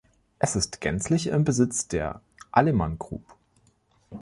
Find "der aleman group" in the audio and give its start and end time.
1.87-3.35